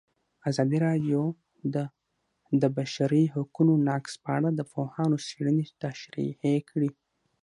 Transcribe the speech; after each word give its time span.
ازادي 0.49 0.77
راډیو 0.87 1.21
د 1.73 1.75
د 2.61 2.63
بشري 2.77 3.23
حقونو 3.33 3.73
نقض 3.87 4.13
په 4.23 4.29
اړه 4.37 4.49
د 4.53 4.61
پوهانو 4.71 5.17
څېړنې 5.27 5.65
تشریح 5.83 6.33
کړې. 6.69 6.89